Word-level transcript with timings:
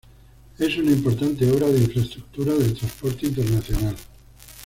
Es 0.57 0.75
una 0.79 0.93
importante 0.93 1.47
obra 1.51 1.67
de 1.67 1.77
infraestructura 1.77 2.55
del 2.55 2.73
transporte 2.75 3.27
internacional. 3.27 3.95